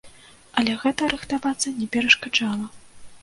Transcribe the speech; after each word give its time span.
Але 0.59 0.71
гэта 0.85 1.09
рыхтавацца 1.13 1.75
не 1.81 1.87
перашкаджала. 1.97 2.65